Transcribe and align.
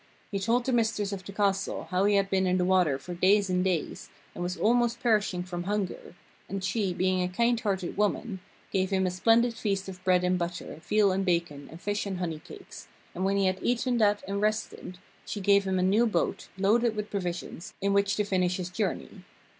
He 0.31 0.39
told 0.39 0.63
the 0.65 0.73
mistress 0.73 1.11
of 1.11 1.23
the 1.23 1.31
castle 1.31 1.83
how 1.91 2.05
he 2.05 2.15
had 2.15 2.27
been 2.27 2.47
in 2.47 2.57
the 2.57 2.65
water 2.65 2.97
for 2.97 3.13
days 3.13 3.51
and 3.51 3.63
days, 3.63 4.09
and 4.33 4.41
was 4.43 4.57
almost 4.57 4.99
perishing 4.99 5.43
from 5.43 5.65
hunger, 5.65 6.15
and 6.49 6.63
she, 6.63 6.91
being 6.91 7.21
a 7.21 7.27
kind 7.27 7.59
hearted 7.59 7.95
woman, 7.95 8.39
gave 8.71 8.89
him 8.89 9.05
a 9.05 9.11
splendid 9.11 9.53
feast 9.53 9.87
of 9.87 10.03
bread 10.03 10.23
and 10.23 10.39
butter, 10.39 10.81
veal 10.83 11.11
and 11.11 11.23
bacon, 11.23 11.67
and 11.69 11.81
fish 11.81 12.07
and 12.07 12.17
honey 12.17 12.39
cakes, 12.39 12.87
and 13.13 13.25
when 13.25 13.37
he 13.37 13.45
had 13.45 13.59
eaten 13.61 13.99
that 13.99 14.23
and 14.27 14.41
rested, 14.41 14.97
she 15.23 15.39
gave 15.39 15.65
him 15.65 15.77
a 15.77 15.83
new 15.83 16.07
boat, 16.07 16.47
loaded 16.57 16.95
with 16.95 17.11
provisions, 17.11 17.75
in 17.79 17.93
which 17.93 18.15
to 18.15 18.23
finish 18.23 18.57
his 18.57 18.71
journey. 18.71 19.23